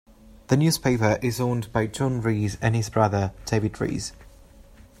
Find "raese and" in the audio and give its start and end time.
2.23-2.75